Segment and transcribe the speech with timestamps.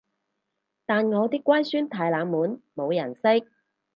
[0.87, 3.47] 但我啲乖孫太冷門冇人識